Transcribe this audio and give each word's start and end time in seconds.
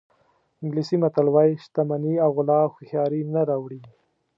انګلیسي 0.61 0.95
متل 1.03 1.27
وایي 1.33 1.53
شتمني 1.63 2.13
او 2.23 2.29
غلا 2.37 2.59
هوښیاري 2.67 3.21
نه 3.33 3.41
راوړي. 3.49 3.81